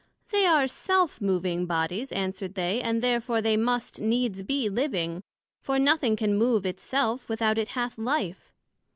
[0.31, 5.21] They are Self moving Bodies, answered they, and therefore they must needs be living;
[5.61, 8.51] for nothing can move it self, without it hath life.